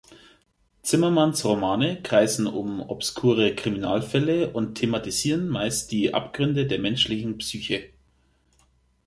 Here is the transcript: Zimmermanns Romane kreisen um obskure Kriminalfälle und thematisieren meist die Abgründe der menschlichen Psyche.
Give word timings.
Zimmermanns 0.81 1.45
Romane 1.45 2.01
kreisen 2.01 2.47
um 2.47 2.79
obskure 2.81 3.53
Kriminalfälle 3.53 4.51
und 4.51 4.73
thematisieren 4.73 5.47
meist 5.47 5.91
die 5.91 6.11
Abgründe 6.15 6.65
der 6.65 6.79
menschlichen 6.79 7.37
Psyche. 7.37 7.91